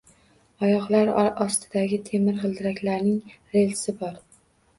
[0.67, 1.11] Oyoqlar
[1.45, 3.21] ostidagi temir g’ildiraklarning
[3.53, 4.19] relsi bor.